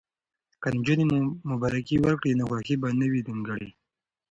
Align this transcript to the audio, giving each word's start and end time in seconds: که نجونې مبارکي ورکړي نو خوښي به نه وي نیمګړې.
که 0.61 0.67
نجونې 0.77 1.05
مبارکي 1.51 1.95
ورکړي 1.99 2.33
نو 2.39 2.43
خوښي 2.49 2.75
به 2.81 2.89
نه 2.99 3.05
وي 3.11 3.21
نیمګړې. 3.27 3.69